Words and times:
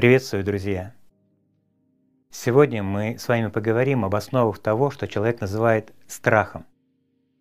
Приветствую, 0.00 0.44
друзья! 0.44 0.94
Сегодня 2.30 2.82
мы 2.82 3.18
с 3.18 3.28
вами 3.28 3.48
поговорим 3.48 4.06
об 4.06 4.14
основах 4.14 4.58
того, 4.58 4.90
что 4.90 5.06
человек 5.06 5.42
называет 5.42 5.92
страхом, 6.06 6.64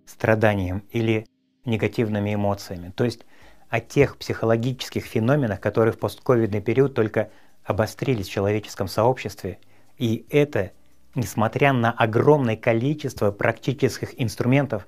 страданием 0.05 0.83
или 0.91 1.25
негативными 1.63 2.33
эмоциями, 2.33 2.91
то 2.93 3.05
есть 3.05 3.21
о 3.69 3.79
тех 3.79 4.17
психологических 4.17 5.05
феноменах, 5.05 5.61
которые 5.61 5.93
в 5.93 5.99
постковидный 5.99 6.59
период 6.59 6.95
только 6.95 7.29
обострились 7.63 8.27
в 8.27 8.31
человеческом 8.31 8.89
сообществе, 8.89 9.59
и 9.97 10.25
это 10.29 10.73
несмотря 11.15 11.71
на 11.71 11.93
огромное 11.93 12.57
количество 12.57 13.31
практических 13.31 14.21
инструментов 14.21 14.85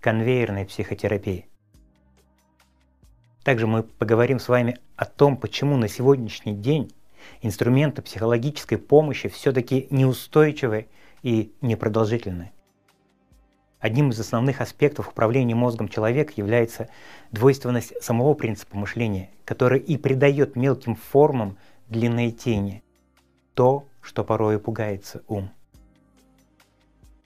конвейерной 0.00 0.64
психотерапии. 0.64 1.50
Также 3.44 3.66
мы 3.66 3.82
поговорим 3.82 4.38
с 4.38 4.48
вами 4.48 4.78
о 4.96 5.04
том, 5.04 5.36
почему 5.36 5.76
на 5.76 5.86
сегодняшний 5.86 6.54
день 6.54 6.90
инструменты 7.42 8.02
психологической 8.02 8.78
помощи 8.78 9.28
все-таки 9.28 9.86
неустойчивы 9.90 10.88
и 11.22 11.52
непродолжительны. 11.60 12.52
Одним 13.80 14.10
из 14.10 14.20
основных 14.20 14.60
аспектов 14.60 15.08
управления 15.08 15.54
мозгом 15.54 15.88
человека 15.88 16.34
является 16.36 16.88
двойственность 17.32 17.94
самого 18.02 18.34
принципа 18.34 18.76
мышления, 18.76 19.30
который 19.46 19.80
и 19.80 19.96
придает 19.96 20.54
мелким 20.54 20.96
формам 20.96 21.56
длинные 21.88 22.30
тени, 22.30 22.82
то, 23.54 23.86
что 24.02 24.22
порой 24.22 24.58
пугается 24.58 25.22
ум. 25.28 25.50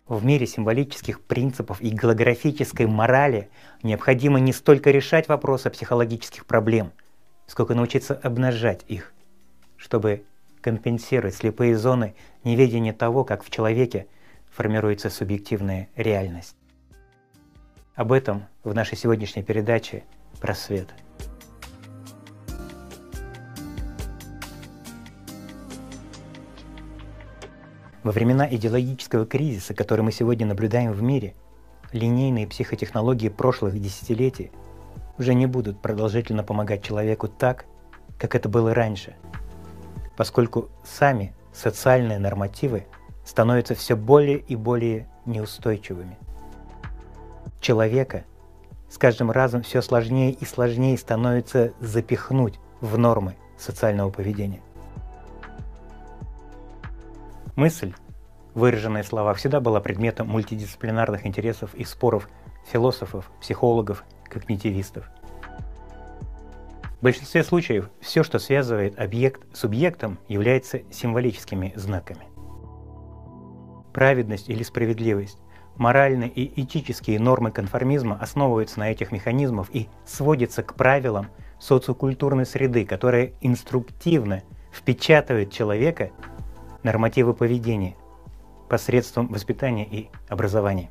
В 0.06 0.24
мире 0.24 0.46
символических 0.46 1.20
принципов 1.22 1.80
и 1.80 1.90
голографической 1.90 2.86
морали 2.86 3.48
необходимо 3.82 4.38
не 4.38 4.52
столько 4.52 4.90
решать 4.90 5.28
вопросы 5.28 5.70
психологических 5.70 6.46
проблем, 6.46 6.92
сколько 7.46 7.74
научиться 7.74 8.14
обнажать 8.14 8.84
их 8.86 9.12
чтобы 9.84 10.24
компенсировать 10.62 11.34
слепые 11.34 11.76
зоны 11.76 12.14
неведения 12.42 12.94
того, 12.94 13.22
как 13.22 13.44
в 13.44 13.50
человеке 13.50 14.06
формируется 14.50 15.10
субъективная 15.10 15.90
реальность. 15.94 16.56
Об 17.94 18.10
этом 18.12 18.44
в 18.62 18.74
нашей 18.74 18.96
сегодняшней 18.96 19.42
передаче 19.42 20.04
«Просвет». 20.40 20.88
Во 28.02 28.10
времена 28.10 28.48
идеологического 28.50 29.26
кризиса, 29.26 29.74
который 29.74 30.00
мы 30.00 30.12
сегодня 30.12 30.46
наблюдаем 30.46 30.92
в 30.92 31.02
мире, 31.02 31.34
линейные 31.92 32.46
психотехнологии 32.46 33.28
прошлых 33.28 33.78
десятилетий 33.78 34.50
уже 35.18 35.34
не 35.34 35.44
будут 35.44 35.82
продолжительно 35.82 36.42
помогать 36.42 36.82
человеку 36.82 37.28
так, 37.28 37.66
как 38.18 38.34
это 38.34 38.48
было 38.48 38.72
раньше– 38.72 39.14
поскольку 40.16 40.68
сами 40.84 41.34
социальные 41.52 42.18
нормативы 42.18 42.86
становятся 43.24 43.74
все 43.74 43.96
более 43.96 44.38
и 44.38 44.56
более 44.56 45.08
неустойчивыми. 45.24 46.18
Человека 47.60 48.24
с 48.90 48.98
каждым 48.98 49.30
разом 49.30 49.62
все 49.62 49.82
сложнее 49.82 50.32
и 50.32 50.44
сложнее 50.44 50.96
становится 50.98 51.72
запихнуть 51.80 52.58
в 52.80 52.98
нормы 52.98 53.36
социального 53.58 54.10
поведения. 54.10 54.60
Мысль, 57.56 57.94
выраженная 58.52 59.02
в 59.02 59.06
словах, 59.06 59.38
всегда 59.38 59.60
была 59.60 59.80
предметом 59.80 60.28
мультидисциплинарных 60.28 61.24
интересов 61.26 61.74
и 61.74 61.84
споров 61.84 62.28
философов, 62.70 63.30
психологов, 63.40 64.04
когнитивистов– 64.28 65.08
в 67.04 67.06
большинстве 67.06 67.44
случаев 67.44 67.90
все, 68.00 68.22
что 68.22 68.38
связывает 68.38 68.98
объект 68.98 69.42
с 69.54 69.58
субъектом, 69.60 70.18
является 70.26 70.80
символическими 70.90 71.74
знаками. 71.76 72.24
Праведность 73.92 74.48
или 74.48 74.62
справедливость, 74.62 75.36
моральные 75.76 76.30
и 76.30 76.62
этические 76.62 77.20
нормы 77.20 77.50
конформизма 77.50 78.16
основываются 78.18 78.78
на 78.78 78.90
этих 78.90 79.12
механизмах 79.12 79.68
и 79.70 79.90
сводятся 80.06 80.62
к 80.62 80.76
правилам 80.76 81.26
социокультурной 81.60 82.46
среды, 82.46 82.86
которая 82.86 83.32
инструктивно 83.42 84.42
впечатывает 84.72 85.52
человека 85.52 86.10
нормативы 86.84 87.34
поведения 87.34 87.96
посредством 88.70 89.28
воспитания 89.28 89.86
и 89.86 90.08
образования. 90.30 90.88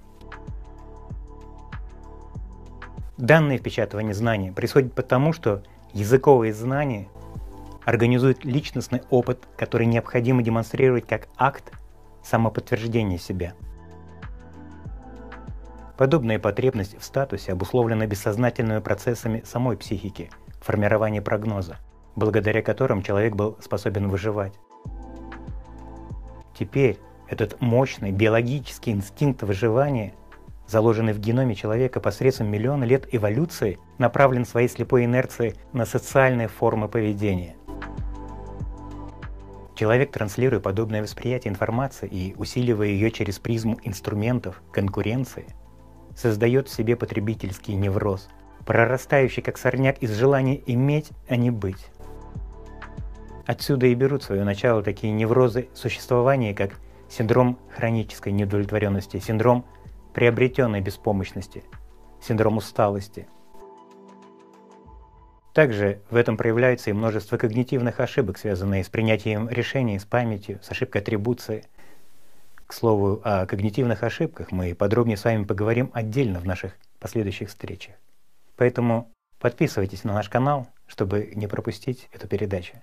Данное 3.18 3.58
впечатывание 3.58 4.14
знаний 4.14 4.52
происходит 4.52 4.94
потому, 4.94 5.34
что 5.34 5.64
Языковые 5.94 6.54
знания 6.54 7.08
организуют 7.86 8.44
личностный 8.46 9.04
опыт, 9.12 9.48
который 9.56 9.86
необходимо 9.86 10.42
демонстрировать 10.42 11.06
как 11.06 11.28
акт 11.38 11.72
самоподтверждения 12.24 13.20
себя. 13.20 13.54
Подобная 15.96 16.40
потребность 16.40 16.98
в 17.00 17.04
статусе 17.04 17.52
обусловлена 17.52 18.08
бессознательными 18.08 18.80
процессами 18.80 19.44
самой 19.46 19.78
психики, 19.78 20.31
формирования 20.62 21.22
прогноза, 21.22 21.78
благодаря 22.16 22.64
которым 22.64 23.04
человек 23.04 23.36
был 23.36 23.58
способен 23.62 24.10
выживать. 24.10 24.54
Теперь 26.58 26.98
этот 27.28 27.62
мощный 27.62 28.12
биологический 28.12 28.92
инстинкт 28.92 29.44
выживания 29.44 30.16
заложенный 30.68 31.13
в 31.13 31.19
геноме 31.19 31.56
человека 31.56 32.00
посредством 32.00 32.47
миллиона 32.47 32.84
лет 32.84 33.07
эволюции, 33.12 33.79
направлен 33.97 34.46
своей 34.46 34.68
слепой 34.68 35.06
инерцией 35.06 35.56
на 35.74 35.85
социальные 35.85 36.47
формы 36.47 36.88
поведения. 36.88 37.56
Человек, 39.75 40.12
транслируя 40.12 40.59
подобное 40.59 41.01
восприятие 41.01 41.51
информации 41.51 42.07
и 42.07 42.35
усиливая 42.38 42.88
ее 42.88 43.12
через 43.12 43.40
призму 43.40 43.79
инструментов 43.84 44.62
конкуренции, 44.72 45.47
создает 46.16 46.69
в 46.69 46.74
себе 46.74 46.95
потребительский 46.95 47.75
невроз, 47.75 48.30
прорастающий 48.66 49.41
как 49.41 49.57
сорняк 49.57 49.97
из 50.03 50.12
желания 50.12 50.62
иметь, 50.68 51.09
а 51.28 51.35
не 51.35 51.50
быть. 51.50 51.88
Отсюда 53.45 53.88
и 53.88 53.95
берут 53.95 54.24
свое 54.24 54.44
начало 54.44 54.84
такие 54.84 55.12
неврозы 55.12 55.68
существования, 55.74 56.53
как 56.53 56.75
синдром 57.09 57.59
хронической 57.75 58.31
неудовлетворенности, 58.31 59.19
синдром 59.19 59.66
приобретенной 60.13 60.81
беспомощности, 60.81 61.63
синдром 62.22 62.57
усталости. 62.57 63.28
Также 65.53 66.01
в 66.09 66.16
этом 66.16 66.35
проявляется 66.35 66.90
и 66.90 66.94
множество 66.94 67.38
когнитивных 67.38 68.00
ошибок, 68.00 68.38
связанные 68.38 68.84
с 68.84 68.90
принятием 68.90 69.47
решений, 69.50 70.00
с 70.00 70.06
памятью, 70.06 70.59
с 70.63 70.72
ошибкой 70.72 71.01
атрибуции. 71.01 71.63
К 72.66 72.74
слову, 72.74 73.22
о 73.24 73.46
когнитивных 73.46 74.01
ошибках 74.01 74.51
мы 74.51 74.74
подробнее 74.74 75.18
с 75.18 75.24
вами 75.24 75.44
поговорим 75.44 75.91
отдельно 75.94 76.40
в 76.40 76.45
наших 76.45 76.74
последующих 77.00 77.50
встречах. 77.50 77.95
Поэтому 78.56 79.12
подписывайтесь 79.40 80.03
на 80.03 80.13
наш 80.13 80.28
канал, 80.30 80.68
чтобы 80.88 81.31
не 81.35 81.45
пропустить 81.45 82.09
эту 82.13 82.28
передачу. 82.28 82.74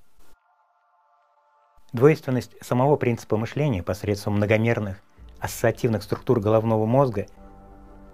Двойственность 1.93 2.55
самого 2.65 2.95
принципа 2.95 3.37
мышления 3.37 3.83
посредством 3.83 4.35
многомерных 4.35 5.03
ассоциативных 5.41 6.03
структур 6.03 6.41
головного 6.41 6.87
мозга 6.87 7.27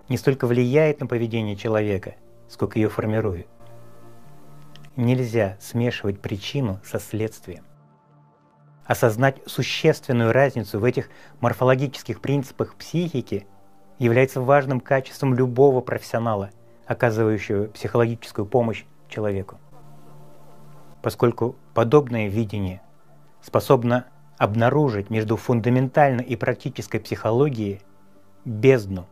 не 0.09 0.17
столько 0.17 0.47
влияет 0.47 1.01
на 1.01 1.07
поведение 1.07 1.57
человека, 1.57 2.15
сколько 2.49 2.79
ее 2.79 2.89
формирует. 2.89 3.49
Нельзя 4.95 5.57
смешивать 5.61 6.21
причину 6.21 6.81
со 6.85 6.99
следствием. 6.99 7.65
Осознать 8.87 9.41
существенную 9.47 10.33
разницу 10.33 10.79
в 10.79 10.85
этих 10.85 11.11
морфологических 11.41 12.21
принципах 12.21 12.77
психики 12.77 13.47
является 13.99 14.41
важным 14.41 14.81
качеством 14.81 15.35
любого 15.35 15.81
профессионала, 15.81 16.51
оказывающего 16.87 17.65
психологическую 17.67 18.47
помощь 18.47 18.85
человеку. 19.09 19.59
Поскольку 21.03 21.57
подобное 21.75 22.29
видение 22.29 22.81
способно 23.43 24.07
обнаружить 24.39 25.11
между 25.11 25.37
фундаментальной 25.37 26.25
и 26.25 26.37
практической 26.37 26.99
психологией 26.99 27.81
бездну, 28.45 29.07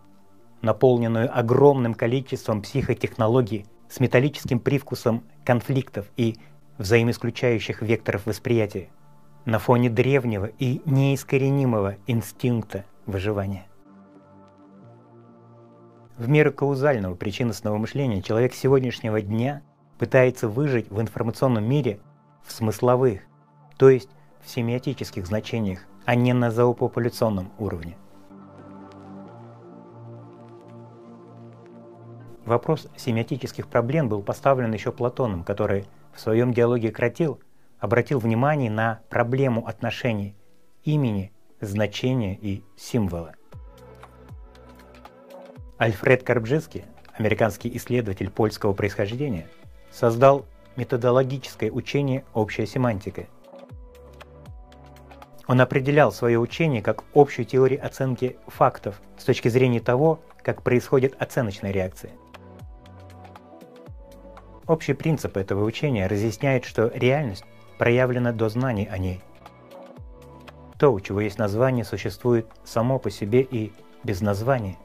наполненную 0.63 1.37
огромным 1.37 1.95
количеством 1.95 2.63
психотехнологий 2.63 3.67
с 3.89 4.01
металлическим 4.01 4.61
привкусом 4.61 5.25
конфликтов 5.45 6.07
и 6.17 6.37
взаимоисключающих 6.79 7.83
векторов 7.83 8.27
восприятия 8.27 8.89
на 9.45 9.59
фоне 9.59 9.91
древнего 9.91 10.47
и 10.47 10.81
неискоренимого 10.85 11.97
инстинкта 12.07 12.85
выживания. 13.07 13.67
В 16.17 16.29
меру 16.29 16.53
каузального 16.53 17.15
причинностного 17.15 17.77
мышления 17.77 18.23
человек 18.23 18.55
сегодняшнего 18.55 19.21
дня 19.21 19.63
пытается 19.99 20.49
выжить 20.49 20.89
в 20.91 21.01
информационном 21.01 21.65
мире 21.65 21.99
в 22.45 22.53
смысловых, 22.53 23.23
то 23.77 23.91
есть 23.91 24.09
в 24.45 24.51
семиотических 24.51 25.27
значениях, 25.27 25.81
а 26.05 26.15
не 26.15 26.33
на 26.33 26.51
зоопопуляционном 26.51 27.53
уровне. 27.59 27.97
Вопрос 32.45 32.89
семиотических 32.97 33.69
проблем 33.69 34.09
был 34.09 34.23
поставлен 34.23 34.73
еще 34.73 34.93
Платоном, 34.93 35.45
который 35.45 35.87
в 36.13 36.21
своем 36.21 36.53
диалоге 36.53 36.91
Кратил 36.91 37.41
обратил 37.79 38.19
внимание 38.19 38.71
на 38.71 39.01
проблему 39.09 39.67
отношений 39.67 40.37
имени, 40.85 41.33
значения 41.61 42.35
и 42.35 42.63
символа. 42.77 43.33
Альфред 45.79 46.23
Карбжинский, 46.23 46.85
американский 47.17 47.75
исследователь 47.77 48.31
польского 48.31 48.75
происхождения, 48.75 49.49
создал 49.91 50.45
методологическое 50.77 51.71
учение 51.71 52.25
«Общая 52.35 52.67
семантика». 52.67 53.27
Он 55.47 55.61
определял 55.61 56.11
свое 56.11 56.39
учение 56.39 56.83
как 56.83 57.05
общую 57.15 57.45
теорию 57.45 57.85
оценки 57.85 58.37
фактов 58.47 59.01
с 59.19 59.25
точки 59.25 59.49
зрения 59.49 59.81
того, 59.81 60.21
как 60.43 60.63
происходит 60.63 61.15
оценочная 61.21 61.71
реакция. 61.71 62.13
Общий 64.67 64.95
принцип 64.95 65.37
этого 65.37 65.65
учения 65.65 66.07
разъясняет, 66.07 66.65
что 66.65 66.91
реальность 66.95 67.45
проявлена 67.79 68.33
до 68.33 68.49
знаний 68.49 68.89
о 68.91 68.97
ней. 68.97 69.21
То, 70.79 70.93
у 70.93 71.01
чего 71.01 71.21
есть 71.21 71.39
название, 71.39 71.85
существует 71.85 72.47
само 72.65 72.99
по 72.99 73.11
себе 73.11 73.43
и 73.43 73.73
без 74.03 74.23
названия, 74.23 74.77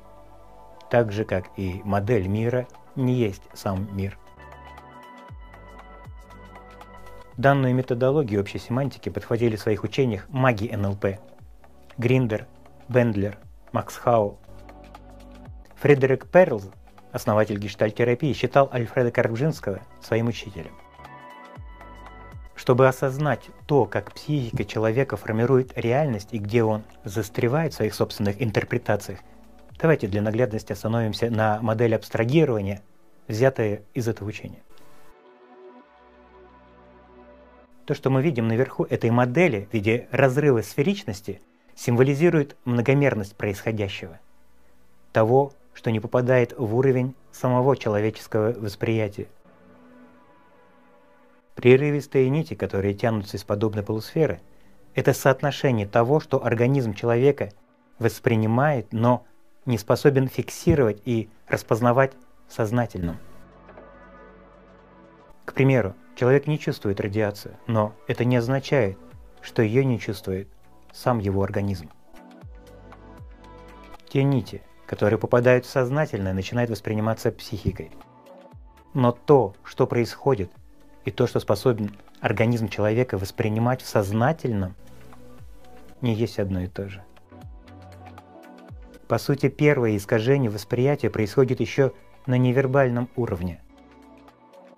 так 0.90 1.12
же, 1.12 1.24
как 1.24 1.46
и 1.56 1.82
модель 1.84 2.28
мира 2.28 2.68
не 2.96 3.14
есть 3.14 3.44
сам 3.54 3.88
мир. 3.96 4.18
Данную 7.40 7.74
методологию 7.74 8.42
общей 8.42 8.60
семантики 8.60 9.08
подхватили 9.08 9.56
в 9.56 9.62
своих 9.62 9.86
учениях 9.86 10.28
маги 10.28 10.76
НЛП– 10.76 11.06
Гриндер, 11.98 12.48
Бендлер, 12.90 13.38
Макс 13.72 13.96
Хау. 13.96 14.38
Фредерик 15.78 16.28
Перлз, 16.28 16.66
основатель 17.14 17.58
гештальтерапии, 17.58 18.34
считал 18.34 18.70
Альфреда 18.74 19.12
Карбжинского 19.12 19.80
своим 20.02 20.28
учителем. 20.28 20.74
Чтобы 22.58 22.90
осознать 22.90 23.48
то, 23.68 23.86
как 23.86 24.12
психика 24.12 24.66
человека 24.66 25.16
формирует 25.16 25.72
реальность 25.78 26.34
и 26.34 26.40
где 26.40 26.62
он 26.62 26.84
застревает 27.06 27.72
в 27.72 27.78
своих 27.78 27.94
собственных 27.94 28.44
интерпретациях, 28.44 29.20
давайте 29.80 30.08
для 30.08 30.22
наглядности 30.22 30.74
остановимся 30.74 31.30
на 31.30 31.62
модели 31.62 31.94
абстрагирования, 31.94 32.82
взятой 33.30 33.84
из 33.94 34.10
этого 34.10 34.28
учения. 34.28 34.60
То, 37.90 37.96
что 37.96 38.12
мы 38.12 38.22
видим 38.22 38.48
наверху 38.48 38.84
этой 38.84 39.10
модели 39.10 39.68
в 39.68 39.74
виде 39.74 40.08
разрыва 40.12 40.62
сферичности, 40.62 41.42
символизирует 41.74 42.56
многомерность 42.64 43.36
происходящего, 43.36 44.20
того, 45.12 45.54
что 45.74 45.90
не 45.90 46.00
попадает 46.00 46.54
в 46.56 46.76
уровень 46.76 47.16
самого 47.32 47.76
человеческого 47.76 48.54
восприятия. 48.54 49.26
Прерывистые 51.56 52.30
нити, 52.30 52.54
которые 52.54 52.94
тянутся 52.94 53.38
из 53.38 53.44
подобной 53.44 53.82
полусферы, 53.82 54.40
это 54.94 55.12
соотношение 55.12 55.88
того, 55.88 56.20
что 56.20 56.46
организм 56.46 56.94
человека 56.94 57.50
воспринимает, 57.98 58.94
но 58.94 59.26
не 59.66 59.80
способен 59.80 60.28
фиксировать 60.28 61.02
и 61.06 61.28
распознавать 61.48 62.12
сознательно. 62.48 63.20
К 65.46 65.54
примеру, 65.56 65.96
Человек 66.20 66.48
не 66.48 66.60
чувствует 66.60 67.00
радиацию, 67.00 67.56
но 67.66 67.96
это 68.06 68.26
не 68.26 68.36
означает, 68.36 68.98
что 69.40 69.62
ее 69.62 69.86
не 69.86 69.98
чувствует 69.98 70.50
сам 70.92 71.20
его 71.20 71.42
организм. 71.42 71.90
Те 74.10 74.24
нити, 74.24 74.62
которые 74.86 75.18
попадают 75.18 75.66
в 75.66 75.70
сознательное, 75.70 76.34
начинают 76.34 76.70
восприниматься 76.70 77.32
психикой. 77.32 77.92
Но 78.94 79.14
то, 79.14 79.56
что 79.64 79.88
происходит, 79.88 80.52
и 81.06 81.12
то, 81.12 81.26
что 81.26 81.40
способен 81.40 81.96
организм 82.20 82.68
человека 82.68 83.18
воспринимать 83.18 83.82
в 83.82 83.88
сознательном, 83.88 84.76
не 86.02 86.14
есть 86.14 86.38
одно 86.38 86.60
и 86.60 86.68
то 86.68 86.90
же. 86.90 87.02
По 89.08 89.20
сути, 89.20 89.48
первое 89.48 89.96
искажение 89.96 90.52
восприятия 90.52 91.10
происходит 91.10 91.62
еще 91.62 91.94
на 92.26 92.38
невербальном 92.38 93.08
уровне. 93.16 93.64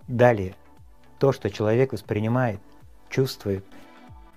Далее, 0.08 0.54
то, 1.22 1.32
что 1.32 1.52
человек 1.52 1.94
воспринимает, 1.94 2.60
чувствует, 3.08 3.64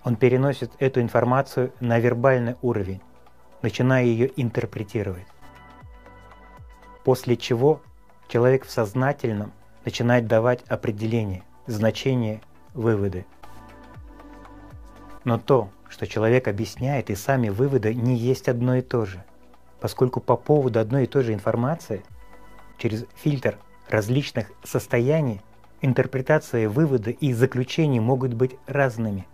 он 0.02 0.16
переносит 0.16 0.70
эту 0.78 1.00
информацию 1.00 1.72
на 1.80 1.98
вербальный 1.98 2.56
уровень, 2.60 3.00
начиная 3.62 4.04
ее 4.04 4.30
интерпретировать. 4.36 5.26
После 7.02 7.38
чего 7.38 7.80
человек 8.28 8.66
в 8.66 8.70
сознательном 8.70 9.54
начинает 9.86 10.26
давать 10.26 10.62
определение, 10.64 11.42
значение, 11.66 12.42
выводы. 12.74 13.24
Но 15.24 15.38
то, 15.38 15.70
что 15.88 16.06
человек 16.06 16.48
объясняет, 16.48 17.08
и 17.08 17.14
сами 17.14 17.48
выводы 17.48 17.94
не 17.94 18.14
есть 18.14 18.46
одно 18.46 18.74
и 18.74 18.82
то 18.82 19.06
же, 19.06 19.24
поскольку 19.80 20.20
по 20.20 20.36
поводу 20.36 20.80
одной 20.80 21.04
и 21.04 21.06
той 21.06 21.22
же 21.22 21.32
информации 21.32 22.04
через 22.76 23.06
фильтр 23.14 23.56
различных 23.88 24.52
состояний 24.64 25.40
интерпретация, 25.84 26.68
выводы 26.68 27.10
и 27.10 27.32
заключения 27.34 28.00
могут 28.00 28.32
быть 28.32 28.56
разными. 28.66 29.26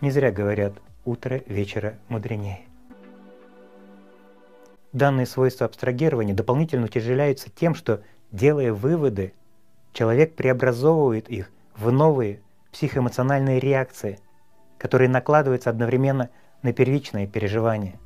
Не 0.00 0.10
зря 0.10 0.30
говорят 0.30 0.74
«утро 1.04 1.42
вечера 1.46 1.98
мудренее». 2.08 2.60
Данные 4.92 5.26
свойства 5.26 5.66
абстрагирования 5.66 6.32
дополнительно 6.32 6.86
утяжеляются 6.86 7.50
тем, 7.50 7.74
что, 7.74 8.02
делая 8.30 8.72
выводы, 8.72 9.34
человек 9.92 10.36
преобразовывает 10.36 11.28
их 11.28 11.50
в 11.76 11.90
новые 11.90 12.40
психоэмоциональные 12.72 13.58
реакции, 13.58 14.20
которые 14.78 15.08
накладываются 15.08 15.70
одновременно 15.70 16.30
на 16.62 16.72
первичное 16.72 17.26
переживание, 17.26 17.98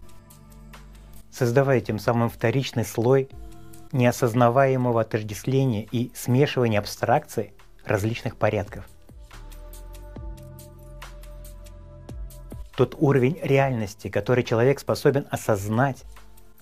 создавая 1.30 1.80
тем 1.80 1.98
самым 1.98 2.30
вторичный 2.30 2.84
слой 2.84 3.28
неосознаваемого 3.92 5.00
отождествления 5.00 5.86
и 5.90 6.10
смешивания 6.14 6.78
абстракций 6.78 7.52
различных 7.84 8.36
порядков. 8.36 8.86
Тот 12.76 12.94
уровень 12.98 13.38
реальности, 13.42 14.08
который 14.08 14.42
человек 14.44 14.80
способен 14.80 15.26
осознать, 15.30 16.04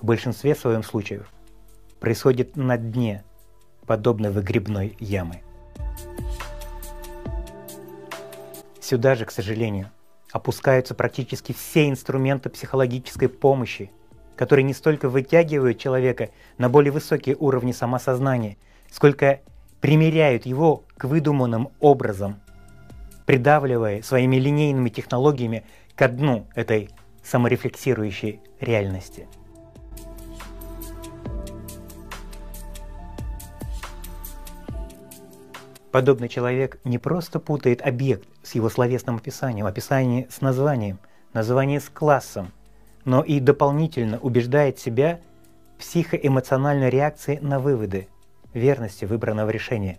в 0.01 0.05
большинстве 0.05 0.55
своем 0.55 0.83
случаев, 0.83 1.29
происходит 2.01 2.57
на 2.57 2.77
дне, 2.77 3.25
подобно 3.87 4.31
выгребной 4.31 4.97
ямы. 5.01 5.43
Сюда 8.81 9.15
же, 9.17 9.27
к 9.27 9.31
сожалению, 9.31 9.91
опускаются 10.33 10.95
практически 10.95 11.53
все 11.53 11.89
инструменты 11.89 12.49
психологической 12.49 13.29
помощи, 13.29 13.91
которые 14.39 14.63
не 14.63 14.73
столько 14.73 15.09
вытягивают 15.09 15.79
человека 15.79 16.31
на 16.59 16.69
более 16.69 16.93
высокие 16.93 17.35
уровни 17.35 17.73
самосознания, 17.73 18.57
сколько 18.89 19.41
примеряют 19.81 20.47
его 20.47 20.85
к 20.97 21.05
выдуманным 21.05 21.71
образам, 21.81 22.41
придавливая 23.27 24.01
своими 24.03 24.37
линейными 24.37 24.91
технологиями 24.91 25.65
ко 25.97 26.09
дну 26.09 26.47
этой 26.55 26.91
саморефлексирующей 27.25 28.41
реальности. 28.61 29.27
Подобный 35.91 36.29
человек 36.29 36.79
не 36.85 36.99
просто 36.99 37.41
путает 37.41 37.83
объект 37.83 38.29
с 38.45 38.55
его 38.55 38.69
словесным 38.69 39.17
описанием, 39.17 39.67
описание 39.67 40.29
с 40.31 40.41
названием, 40.43 41.01
название 41.33 41.81
с 41.81 41.89
классом, 41.89 42.53
но 43.09 43.23
и 43.23 43.41
дополнительно 43.41 44.19
убеждает 44.19 44.79
себя 44.79 45.21
психоэмоциональной 45.79 46.91
реакции 46.91 47.39
на 47.41 47.59
выводы, 47.59 48.07
верности 48.53 49.07
выбранного 49.07 49.49
решения, 49.49 49.99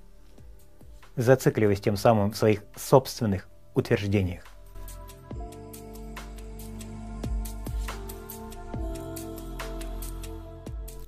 зацикливаясь 1.15 1.81
тем 1.81 1.97
самым 1.97 2.29
в 2.29 2.37
своих 2.37 2.61
собственных 2.75 3.49
утверждениях. 3.73 4.43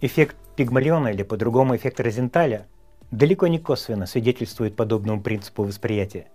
Эффект 0.01 0.35
Пигмалиона 0.55 1.09
или 1.09 1.21
по-другому 1.21 1.75
эффект 1.75 1.99
Розенталя 1.99 2.65
далеко 3.11 3.45
не 3.45 3.59
косвенно 3.59 4.07
свидетельствует 4.07 4.75
подобному 4.75 5.21
принципу 5.21 5.61
восприятия. 5.61 6.25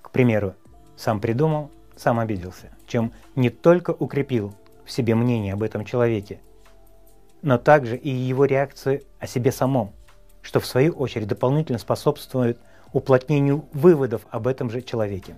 К 0.00 0.10
примеру, 0.10 0.54
сам 0.96 1.20
придумал, 1.20 1.70
сам 1.94 2.18
обиделся, 2.18 2.70
чем 2.86 3.12
не 3.36 3.50
только 3.50 3.90
укрепил 3.90 4.54
в 4.84 4.90
себе 4.90 5.14
мнение 5.14 5.52
об 5.52 5.62
этом 5.62 5.84
человеке, 5.84 6.40
но 7.42 7.58
также 7.58 7.96
и 7.96 8.08
его 8.08 8.44
реакцию 8.44 9.02
о 9.18 9.26
себе 9.26 9.52
самом, 9.52 9.92
что 10.42 10.60
в 10.60 10.66
свою 10.66 10.92
очередь 10.92 11.28
дополнительно 11.28 11.78
способствует 11.78 12.58
уплотнению 12.92 13.64
выводов 13.72 14.22
об 14.30 14.46
этом 14.46 14.70
же 14.70 14.82
человеке. 14.82 15.34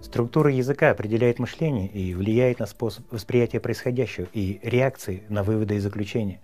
Структура 0.00 0.50
языка 0.50 0.92
определяет 0.92 1.38
мышление 1.38 1.88
и 1.88 2.14
влияет 2.14 2.60
на 2.60 2.66
способ 2.66 3.04
восприятия 3.12 3.60
происходящего 3.60 4.26
и 4.32 4.60
реакции 4.62 5.24
на 5.28 5.42
выводы 5.42 5.76
и 5.76 5.78
заключения. 5.78 6.40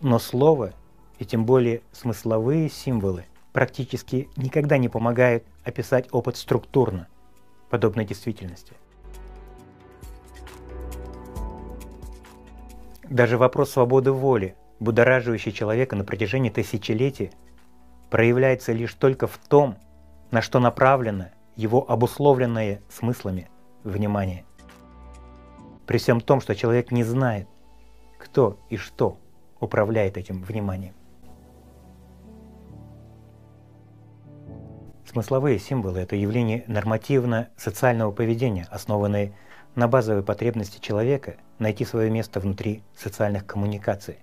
Но 0.00 0.18
слово, 0.18 0.72
и 1.18 1.26
тем 1.26 1.44
более 1.44 1.82
смысловые 1.92 2.70
символы, 2.70 3.24
практически 3.56 4.28
никогда 4.36 4.76
не 4.76 4.90
помогают 4.90 5.42
описать 5.64 6.08
опыт 6.12 6.36
структурно, 6.36 7.08
подобной 7.70 8.04
действительности. 8.04 8.74
Даже 13.08 13.38
вопрос 13.38 13.70
свободы 13.70 14.12
воли, 14.12 14.56
будораживающий 14.78 15.52
человека 15.52 15.96
на 15.96 16.04
протяжении 16.04 16.50
тысячелетий, 16.50 17.30
проявляется 18.10 18.74
лишь 18.74 18.92
только 18.92 19.26
в 19.26 19.38
том, 19.38 19.78
на 20.30 20.42
что 20.42 20.60
направлено 20.60 21.30
его 21.54 21.90
обусловленное 21.90 22.82
смыслами 22.90 23.48
внимание. 23.84 24.44
При 25.86 25.96
всем 25.96 26.20
том, 26.20 26.42
что 26.42 26.54
человек 26.54 26.90
не 26.92 27.04
знает, 27.04 27.48
кто 28.18 28.58
и 28.68 28.76
что 28.76 29.16
управляет 29.60 30.18
этим 30.18 30.42
вниманием. 30.42 30.92
Смысловые 35.16 35.58
символы– 35.58 36.00
это 36.00 36.14
явление 36.14 36.62
нормативно-социального 36.66 38.12
поведения, 38.12 38.66
основанное 38.70 39.32
на 39.74 39.88
базовой 39.88 40.22
потребности 40.22 40.78
человека 40.78 41.36
найти 41.58 41.86
свое 41.86 42.10
место 42.10 42.38
внутри 42.38 42.82
социальных 42.94 43.46
коммуникаций, 43.46 44.18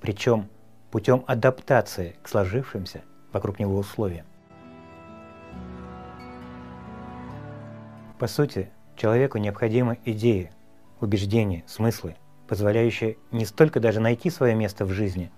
причем 0.00 0.48
путем 0.90 1.22
адаптации 1.28 2.16
к 2.20 2.28
сложившимся 2.28 3.02
вокруг 3.32 3.60
него 3.60 3.78
условиям. 3.78 4.26
По 8.18 8.26
сути, 8.26 8.70
человеку 8.96 9.38
необходимы 9.38 10.00
идеи, 10.04 10.50
убеждения, 11.00 11.62
смыслы, 11.68 12.16
позволяющие 12.48 13.18
не 13.30 13.44
столько 13.44 13.78
даже 13.78 14.00
найти 14.00 14.30
свое 14.30 14.56
место 14.56 14.84
в 14.84 14.90
жизни, 14.90 15.30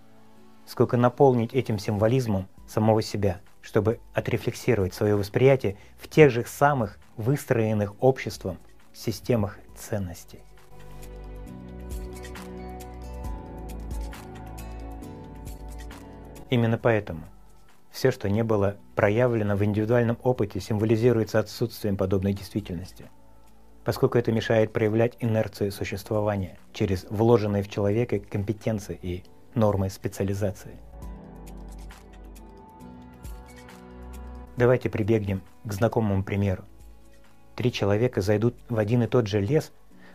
сколько 0.65 0.97
наполнить 0.97 1.53
этим 1.53 1.79
символизмом 1.79 2.49
самого 2.67 3.03
себя, 3.03 3.43
чтобы 3.63 4.01
отрефлексировать 4.15 4.95
свое 4.95 5.17
восприятие 5.17 5.77
в 5.99 6.09
тех 6.09 6.31
же 6.31 6.45
самых 6.45 6.99
выстроенных 7.17 7.95
обществом 8.03 8.59
системах 8.93 9.59
ценностей. 9.77 10.41
Именно 16.51 16.79
поэтому 16.79 17.23
все, 17.93 18.11
что 18.11 18.29
не 18.29 18.43
было 18.43 18.77
проявлено 18.97 19.57
в 19.57 19.65
индивидуальном 19.65 20.19
опыте, 20.23 20.59
символизируется 20.61 21.39
отсутствием 21.39 21.97
подобной 21.97 22.33
действительности, 22.33 23.05
поскольку 23.85 24.19
это 24.19 24.33
мешает 24.33 24.73
проявлять 24.73 25.17
инерцию 25.21 25.71
существования 25.71 26.59
через 26.73 27.05
вложенные 27.09 27.63
в 27.63 27.69
человека 27.69 28.19
компетенции 28.19 28.99
и 29.01 29.25
нормы 29.55 29.91
специализации. 29.91 30.79
Давайте 34.61 34.91
прибегнем 34.91 35.41
к 35.65 35.73
знакомому 35.73 36.23
примеру. 36.23 36.65
Три 37.57 37.73
человека 37.73 38.21
зайдут 38.21 38.55
в 38.69 38.77
один 38.77 39.03
и 39.03 39.07
тот 39.07 39.27
же 39.27 39.41
лес, 39.41 39.73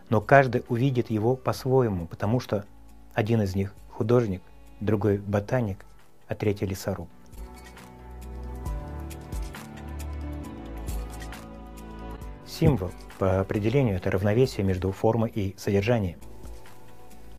но 0.08 0.20
каждый 0.20 0.62
увидит 0.68 1.10
его 1.10 1.34
по-своему, 1.34 2.06
потому 2.06 2.38
что 2.38 2.64
один 3.12 3.42
из 3.42 3.56
них 3.56 3.74
художник, 3.90 4.40
другой 4.78 5.18
ботаник, 5.18 5.84
а 6.28 6.36
третий 6.36 6.64
лесоруб. 6.64 7.08
Символ 12.46 12.92
по 13.18 13.40
определению 13.40 13.96
это 13.96 14.12
равновесие 14.12 14.64
между 14.64 14.92
формой 14.92 15.30
и 15.30 15.56
содержанием. 15.58 16.20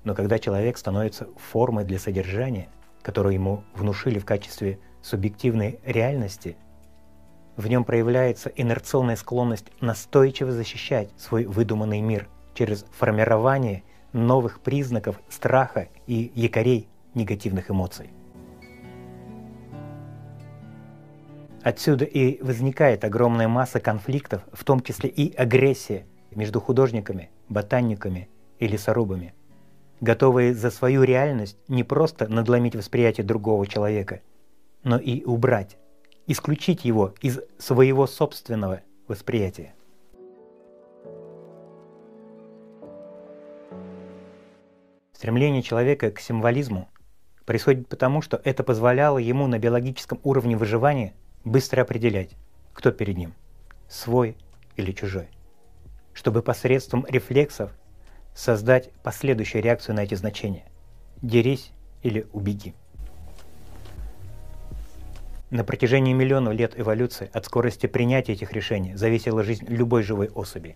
Но 0.03 0.13
когда 0.13 0.39
человек 0.39 0.77
становится 0.77 1.29
формой 1.37 1.85
для 1.85 1.99
содержания, 1.99 2.67
которую 3.01 3.33
ему 3.33 3.63
внушили 3.75 4.19
в 4.19 4.25
качестве 4.25 4.77
субъективной 5.01 5.79
реальности, 5.85 6.57
в 7.57 7.67
нем 7.67 7.83
проявляется 7.83 8.49
инерционная 8.55 9.15
склонность 9.15 9.65
настойчиво 9.81 10.51
защищать 10.51 11.09
свой 11.17 11.45
выдуманный 11.45 12.01
мир 12.01 12.29
через 12.53 12.85
формирование 12.91 13.83
новых 14.13 14.61
признаков 14.61 15.19
страха 15.27 15.89
и 16.05 16.31
якорей 16.35 16.87
негативных 17.15 17.69
эмоций. 17.71 18.11
Отсюда 21.63 22.05
и 22.05 22.41
возникает 22.41 23.03
огромная 23.03 23.47
масса 23.47 23.79
конфликтов, 23.79 24.43
в 24.53 24.63
том 24.63 24.79
числе 24.79 25.09
и 25.09 25.35
агрессия 25.35 26.05
между 26.31 26.61
художниками, 26.61 27.31
ботаниками 27.49 28.29
и 28.59 28.67
лесорубами, 28.67 29.33
готовые 29.99 30.53
за 30.53 30.69
свою 30.69 31.03
реальность 31.03 31.57
не 31.67 31.83
просто 31.83 32.27
надломить 32.27 32.75
восприятие 32.75 33.25
другого 33.25 33.65
человека, 33.67 34.21
но 34.83 34.97
и 34.97 35.23
убрать, 35.25 35.77
исключить 36.27 36.85
его 36.85 37.15
из 37.21 37.39
своего 37.57 38.05
собственного 38.05 38.81
восприятия. 39.07 39.73
Стремление 45.13 45.63
человека 45.63 46.11
к 46.11 46.19
символизму 46.19 46.89
происходит 47.45 47.87
потому, 47.87 48.21
что 48.21 48.39
это 48.43 48.63
позволяло 48.63 49.17
ему 49.17 49.47
на 49.47 49.57
биологическом 49.57 50.19
уровне 50.23 50.55
выживания– 50.55 51.13
быстро 51.43 51.81
определять, 51.81 52.31
кто 52.73 52.91
перед 52.91 53.17
ним, 53.17 53.33
свой 53.87 54.35
или 54.75 54.91
чужой, 54.91 55.29
чтобы 56.13 56.43
посредством 56.43 57.05
рефлексов 57.07 57.71
создать 58.35 58.91
последующую 59.01 59.63
реакцию 59.63 59.95
на 59.95 60.01
эти 60.01 60.13
значения– 60.15 60.65
дерись 61.21 61.71
или 62.03 62.27
убеги. 62.33 62.75
На 65.49 65.63
протяжении 65.63 66.13
миллионов 66.13 66.53
лет 66.53 66.79
эволюции 66.79 67.29
от 67.33 67.45
скорости 67.45 67.87
принятия 67.87 68.33
этих 68.33 68.51
решений 68.51 68.95
зависела 68.95 69.43
жизнь 69.43 69.65
любой 69.67 70.03
живой 70.03 70.29
особи. 70.29 70.75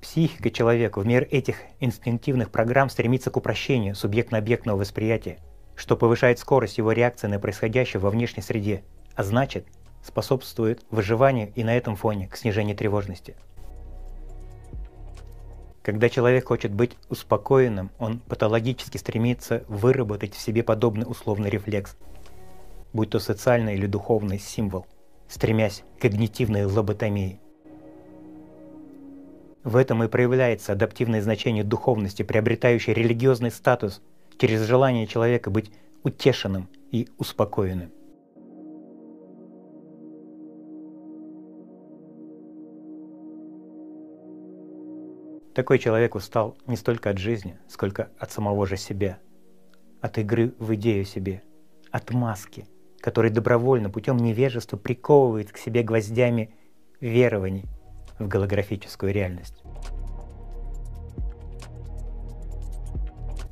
Психика 0.00 0.50
человека 0.50 1.00
в 1.00 1.06
мир 1.06 1.26
этих 1.30 1.56
инстинктивных 1.80 2.50
программ 2.50 2.88
стремится 2.88 3.30
к 3.30 3.36
упрощению 3.36 3.94
субъектно-объектного 3.94 4.78
восприятия 4.78 5.38
что 5.76 5.96
повышает 5.96 6.38
скорость 6.38 6.78
его 6.78 6.90
реакции 6.90 7.28
на 7.28 7.38
происходящее 7.38 8.00
во 8.00 8.10
внешней 8.10 8.42
среде, 8.42 8.82
а 9.14 9.22
значит, 9.22 9.66
способствует 10.02 10.82
выживанию 10.90 11.52
и 11.54 11.62
на 11.62 11.76
этом 11.76 11.96
фоне 11.96 12.28
к 12.28 12.36
снижению 12.36 12.76
тревожности. 12.76 13.36
Когда 15.82 16.08
человек 16.08 16.48
хочет 16.48 16.72
быть 16.72 16.96
успокоенным, 17.08 17.90
он 17.98 18.18
патологически 18.18 18.96
стремится 18.96 19.62
выработать 19.68 20.34
в 20.34 20.40
себе 20.40 20.64
подобный 20.64 21.08
условный 21.08 21.50
рефлекс, 21.50 21.96
будь 22.96 23.10
то 23.10 23.20
социальный 23.20 23.76
или 23.76 23.86
духовный 23.86 24.40
символ, 24.40 24.86
стремясь 25.28 25.84
к 25.98 26.02
когнитивной 26.02 26.64
лоботомии. 26.64 27.40
В 29.62 29.76
этом 29.76 30.02
и 30.02 30.08
проявляется 30.08 30.72
адаптивное 30.72 31.22
значение 31.22 31.62
духовности, 31.62 32.24
приобретающей 32.24 32.92
религиозный 32.92 33.52
статус– 33.52 34.02
через 34.38 34.62
желание 34.62 35.06
человека 35.06 35.50
быть 35.50 35.70
утешенным 36.02 36.68
и 36.90 37.08
успокоенным. 37.18 37.90
Такой 45.54 45.78
человек 45.78 46.14
устал 46.14 46.56
не 46.66 46.76
столько 46.76 47.10
от 47.10 47.18
жизни, 47.18 47.58
сколько 47.66 48.10
от 48.18 48.30
самого 48.30 48.66
же 48.66 48.76
себя, 48.76 49.18
от 50.02 50.18
игры 50.18 50.54
в 50.58 50.74
идею 50.74 51.06
себе, 51.06 51.42
от 51.90 52.10
маски, 52.10 52.66
который 53.06 53.30
добровольно 53.30 53.88
путем 53.88 54.16
невежества 54.16 54.76
приковывает 54.76 55.52
к 55.52 55.58
себе 55.58 55.84
гвоздями 55.84 56.50
верований 57.00 57.66
в 58.18 58.26
голографическую 58.26 59.12
реальность. 59.12 59.62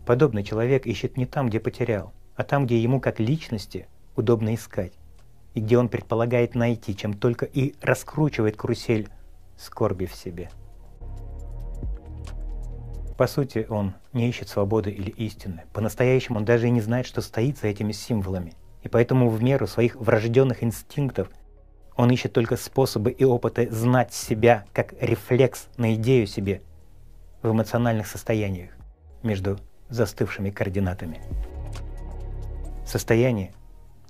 Подобный 0.05 0.43
человек 0.43 0.87
ищет 0.87 1.17
не 1.17 1.25
там, 1.25 1.47
где 1.47 1.61
потерял, 1.61 2.13
а 2.35 2.43
там, 2.43 2.67
где 2.67 2.83
ему 2.83 3.01
как 3.01 3.21
личности 3.21 3.87
удобно 4.17 4.57
искать, 4.57 4.95
и 5.55 5.61
где 5.61 5.79
он 5.79 5.89
предполагает 5.89 6.57
найти, 6.57 6.97
чем 6.97 7.15
только 7.15 7.45
и 7.47 7.77
раскручивает 7.81 8.57
карусель 8.57 9.09
скорби 9.57 10.07
в 10.07 10.17
себе. 10.17 10.51
По 13.17 13.29
сути, 13.29 13.69
он 13.71 13.95
не 14.13 14.29
ищет 14.29 14.49
свободы 14.49 14.91
или 14.91 15.11
истины. 15.11 15.63
По-настоящему 15.73 16.39
он 16.39 16.45
даже 16.45 16.67
и 16.67 16.73
не 16.73 16.81
знает, 16.81 17.07
что 17.07 17.21
стоит 17.21 17.59
за 17.59 17.69
этими 17.69 17.93
символами. 17.93 18.55
И 18.85 18.89
поэтому 18.89 19.31
в 19.31 19.43
меру 19.43 19.67
своих 19.67 19.97
врожденных 19.97 20.63
инстинктов 20.63 21.29
он 21.97 22.11
ищет 22.11 22.33
только 22.33 22.57
способы 22.57 23.11
и 23.11 23.25
опыты 23.25 23.69
знать 23.71 24.13
себя 24.13 24.65
как 24.73 24.95
рефлекс 25.01 25.69
на 25.77 25.95
идею 25.95 26.27
себе 26.27 26.63
в 27.43 27.51
эмоциональных 27.51 28.07
состояниях 28.07 28.71
между 29.23 29.59
застывшими 29.89 30.51
координатами. 30.51 31.21
Состояние, 32.87 33.55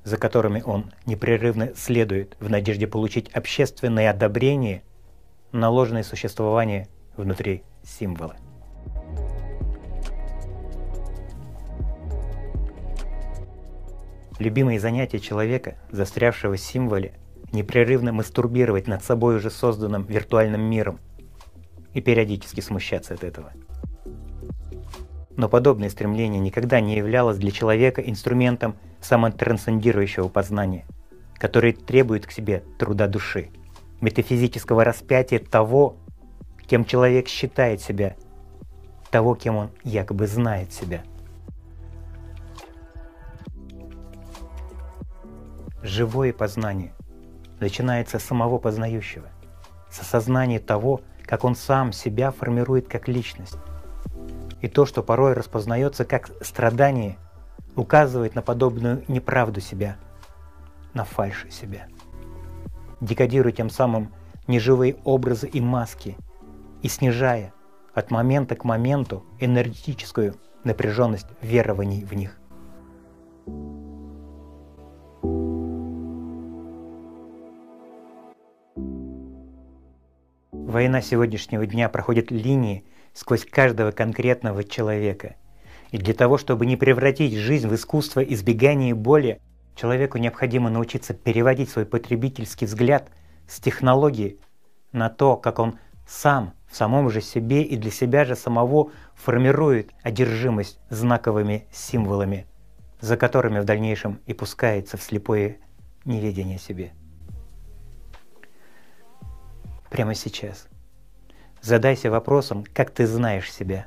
за 0.02 0.16
которыми 0.16 0.60
он 0.62 0.92
непрерывно 1.06 1.72
следует 1.76 2.36
в 2.40 2.50
надежде 2.50 2.86
получить 2.86 3.30
общественное 3.30 4.10
одобрение 4.10 4.82
на 5.52 5.70
ложное 5.70 6.02
существование 6.02 6.88
внутри 7.16 7.62
символа. 7.84 8.36
Любимые 14.38 14.80
занятия 14.80 15.20
человека, 15.20 15.76
застрявшего 15.92 16.56
в 16.56 16.60
символе, 16.60 17.12
непрерывно 17.52 18.12
мастурбировать 18.12 18.88
над 18.88 19.04
собой 19.04 19.36
уже 19.36 19.48
созданным 19.48 20.04
виртуальным 20.06 20.60
миром 20.60 20.98
и 21.92 22.00
периодически 22.00 22.60
смущаться 22.60 23.14
от 23.14 23.22
этого. 23.22 23.52
Но 25.36 25.48
подобное 25.48 25.88
стремление 25.88 26.40
никогда 26.40 26.80
не 26.80 26.96
являлось 26.96 27.38
для 27.38 27.52
человека 27.52 28.00
инструментом 28.00 28.76
самотрансцендирующего 29.00 30.28
познания, 30.28 30.84
который 31.34 31.72
требует 31.72 32.26
к 32.26 32.32
себе 32.32 32.64
труда 32.78 33.06
души, 33.06 33.50
метафизического 34.00 34.82
распятия 34.82 35.38
того, 35.38 35.96
кем 36.66 36.84
человек 36.84 37.28
считает 37.28 37.80
себя, 37.80 38.16
того, 39.12 39.36
кем 39.36 39.56
он 39.56 39.70
якобы 39.84 40.26
знает 40.26 40.72
себя– 40.72 41.04
живое 45.84 46.32
познание 46.32 46.94
начинается 47.60 48.18
с 48.18 48.24
самого 48.24 48.58
познающего, 48.58 49.28
с 49.90 50.00
осознания 50.00 50.58
того, 50.58 51.02
как 51.24 51.44
он 51.44 51.54
сам 51.54 51.92
себя 51.92 52.32
формирует 52.32 52.88
как 52.88 53.06
личность. 53.06 53.58
И 54.62 54.68
то, 54.68 54.86
что 54.86 55.02
порой 55.02 55.34
распознается 55.34 56.06
как 56.06 56.30
страдание, 56.42 57.18
указывает 57.76 58.34
на 58.34 58.40
подобную 58.40 59.04
неправду 59.08 59.60
себя, 59.60 59.96
на 60.94 61.04
фальши 61.04 61.50
себя. 61.50 61.86
Декодируя 63.00 63.52
тем 63.52 63.68
самым 63.68 64.10
неживые 64.46 64.96
образы 65.04 65.48
и 65.48 65.60
маски 65.60 66.16
и 66.82 66.88
снижая 66.88 67.52
от 67.92 68.10
момента 68.10 68.56
к 68.56 68.64
моменту 68.64 69.24
энергетическую 69.38 70.36
напряженность 70.64 71.26
верований 71.42 72.04
в 72.04 72.14
них. 72.14 72.38
Война 80.74 81.02
сегодняшнего 81.02 81.66
дня 81.66 81.88
проходит 81.88 82.32
линии 82.32 82.84
сквозь 83.12 83.44
каждого 83.44 83.92
конкретного 83.92 84.64
человека. 84.64 85.36
И 85.92 85.98
для 85.98 86.14
того, 86.14 86.36
чтобы 86.36 86.66
не 86.66 86.76
превратить 86.76 87.34
жизнь 87.34 87.68
в 87.68 87.74
искусство 87.76 88.18
избегания 88.18 88.92
боли, 88.92 89.40
человеку 89.76 90.18
необходимо 90.18 90.70
научиться 90.70 91.14
переводить 91.14 91.70
свой 91.70 91.86
потребительский 91.86 92.66
взгляд 92.66 93.08
с 93.48 93.60
технологии 93.60 94.40
на 94.90 95.10
то, 95.10 95.36
как 95.36 95.60
он 95.60 95.78
сам 96.08 96.54
в 96.68 96.74
самом 96.74 97.08
же 97.08 97.20
себе 97.20 97.62
и 97.62 97.76
для 97.76 97.92
себя 97.92 98.24
же 98.24 98.34
самого 98.34 98.90
формирует 99.14 99.92
одержимость 100.02 100.80
знаковыми 100.90 101.68
символами, 101.70 102.48
за 103.00 103.16
которыми 103.16 103.60
в 103.60 103.64
дальнейшем 103.64 104.18
и 104.26 104.34
пускается 104.34 104.96
в 104.96 105.04
слепое 105.04 105.58
неведение 106.04 106.58
себе. 106.58 106.94
Прямо 109.94 110.14
сейчас– 110.14 110.66
Задайся 111.64 112.10
вопросом, 112.10 112.64
как 112.74 112.90
ты 112.90 113.06
знаешь 113.06 113.50
себя. 113.50 113.86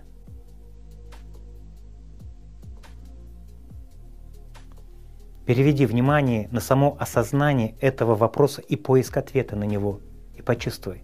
Переведи 5.45 5.85
внимание 5.85 6.47
на 6.49 6.59
само 6.59 6.97
осознание 6.97 7.75
этого 7.81 8.15
вопроса 8.15 8.61
и 8.61 8.75
поиск 8.77 9.17
ответа 9.17 9.55
на 9.57 9.65
него. 9.65 9.99
И 10.35 10.41
почувствуй, 10.41 11.03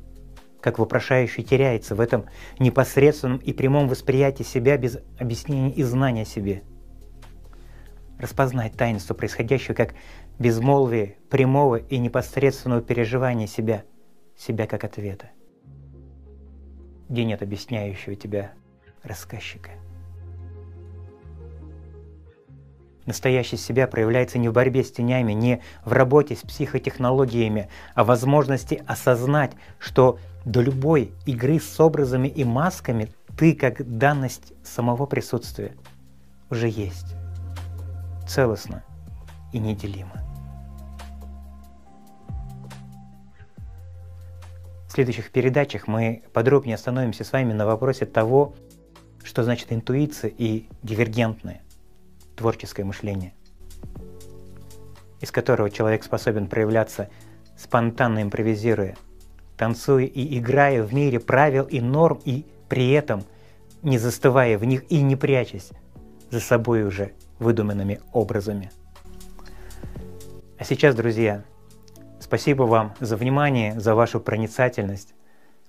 как 0.62 0.80
вопрошающий 0.80 1.44
теряется 1.44 1.94
в 1.94 2.00
этом 2.00 2.26
непосредственном 2.58 3.38
и 3.38 3.54
прямом 3.54 3.90
восприятии 3.90 4.44
себя 4.44 4.78
без 4.78 4.98
объяснения 5.20 5.74
и 5.74 5.84
знания 5.84 6.24
о 6.24 6.26
себе. 6.26 6.64
Распознай 8.18 8.72
таинство 8.72 9.14
происходящего 9.14 9.76
как 9.76 9.94
безмолвие 10.40 11.18
прямого 11.30 11.76
и 11.76 12.00
непосредственного 12.00 12.82
переживания 12.82 13.46
себя, 13.46 13.84
себя 14.44 14.68
как 14.68 14.84
ответа 14.84 15.30
где 17.14 17.26
нет 17.26 17.44
объясняющего 17.44 18.16
тебя 18.16 18.54
рассказчика. 19.04 19.70
Настоящий 23.06 23.58
себя 23.58 23.86
проявляется 23.86 24.40
не 24.40 24.50
в 24.50 24.54
борьбе 24.54 24.84
с 24.84 24.92
тенями, 24.92 25.34
не 25.34 25.62
в 25.86 25.92
работе 25.92 26.36
с 26.36 26.40
психотехнологиями, 26.40 27.70
а 27.94 28.04
в 28.04 28.08
возможности 28.08 28.82
осознать, 28.88 29.52
что 29.78 30.18
до 30.46 30.62
любой 30.62 31.12
игры 31.26 31.60
с 31.60 31.80
образами 31.80 32.30
и 32.30 32.44
масками 32.44 33.10
ты, 33.38 33.54
как 33.54 33.98
данность 33.98 34.54
самого 34.64 35.06
присутствия, 35.06 35.76
уже 36.50 36.68
есть, 36.68 37.14
целостно 38.28 38.84
и 39.52 39.60
неделимо. 39.60 40.33
В 44.94 44.96
следующих 44.96 45.32
передачах 45.32 45.88
мы 45.88 46.22
подробнее 46.34 46.76
остановимся 46.76 47.24
с 47.24 47.32
вами 47.32 47.52
на 47.52 47.66
вопросе 47.66 48.06
того, 48.06 48.54
что 49.24 49.44
значит 49.44 49.74
интуиция 49.74 50.30
и 50.30 50.68
дивергентное 50.84 51.64
творческое 52.36 52.84
мышление, 52.84 53.34
из 55.20 55.32
которого 55.32 55.72
человек 55.72 56.04
способен 56.04 56.46
проявляться 56.46 57.10
спонтанно 57.58 58.22
импровизируя, 58.22 58.96
танцуя 59.58 60.06
и 60.06 60.38
играя 60.38 60.84
в 60.84 60.94
мире 60.94 61.20
правил 61.20 61.64
и 61.64 61.82
норм, 61.82 62.22
и 62.24 62.46
при 62.70 62.92
этом 62.92 63.24
не 63.82 63.98
застывая 63.98 64.60
в 64.60 64.64
них 64.64 64.84
и 64.92 65.02
не 65.02 65.16
прячась 65.16 65.72
за 66.30 66.40
собой 66.40 66.84
уже 66.84 67.14
выдуманными 67.40 68.00
образами. 68.12 68.72
А 70.60 70.64
сейчас, 70.64 70.94
друзья, 70.94 71.44
Спасибо 72.34 72.64
вам 72.64 72.96
за 73.00 73.16
внимание, 73.16 73.80
за 73.80 73.94
вашу 73.94 74.20
проницательность. 74.20 75.14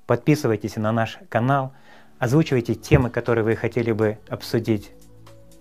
Подписывайтесь 0.06 0.76
на 0.76 0.92
наш 0.92 1.18
канал, 1.28 1.74
озвучивайте 2.18 2.74
темы, 2.74 3.10
которые 3.10 3.44
вы 3.44 3.54
хотели 3.54 3.92
бы 3.92 4.16
обсудить. 4.30 4.90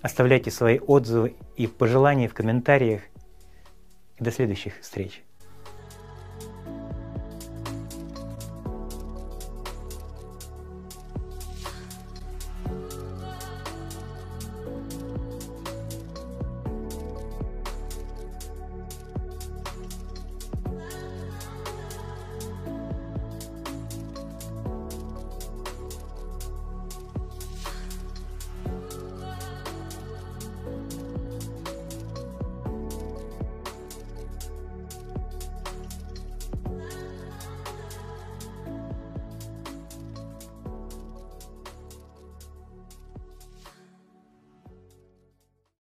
Оставляйте 0.01 0.49
свои 0.49 0.79
отзывы 0.79 1.35
и 1.57 1.67
пожелания 1.67 2.29
в 2.29 2.33
комментариях. 2.33 3.01
До 4.17 4.31
следующих 4.31 4.79
встреч. 4.79 5.21